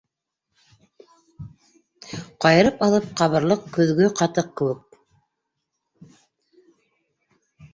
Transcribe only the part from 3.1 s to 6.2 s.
ҡабырлыҡ көҙгө ҡатыҡ кеүек.